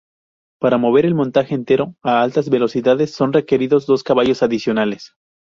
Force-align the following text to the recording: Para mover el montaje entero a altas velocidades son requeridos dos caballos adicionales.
Para 0.59 0.79
mover 0.79 1.05
el 1.05 1.13
montaje 1.13 1.53
entero 1.53 1.95
a 2.01 2.23
altas 2.23 2.49
velocidades 2.49 3.11
son 3.13 3.33
requeridos 3.33 3.85
dos 3.85 4.01
caballos 4.01 4.41
adicionales. 4.41 5.13